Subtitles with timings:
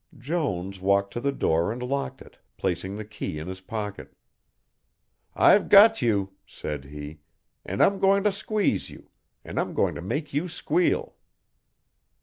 [0.17, 4.13] Jones walked to the door and locked it, placing the key in his pocket.
[5.35, 7.19] "I've got you," said he,
[7.63, 9.11] "and I'm going to squeeze you,
[9.45, 11.17] and I'm going to make you squeal."